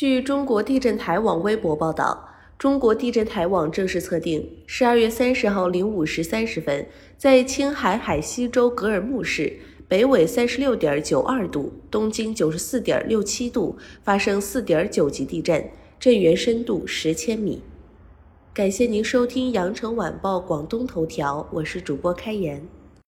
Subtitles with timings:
[0.00, 6.86] 据中国地震台网微博报道中国地震台网正式测定十二月三十号零五时三十分
[7.16, 9.58] 在青海海西州格尔木市
[9.88, 15.68] 北纬三十六点九二度东经九十四点六七度发生四点九级地震
[15.98, 17.60] 震源深度十千米。
[18.54, 22.77] 感谢您收听羊城晚报广东头条我是主播开言。